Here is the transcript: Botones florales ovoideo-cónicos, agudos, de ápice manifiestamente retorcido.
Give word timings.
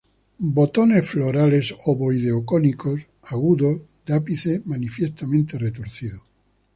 Botones 0.55 1.05
florales 1.09 1.73
ovoideo-cónicos, 1.85 3.01
agudos, 3.21 3.81
de 4.07 4.15
ápice 4.15 4.63
manifiestamente 4.65 5.59
retorcido. 5.59 6.23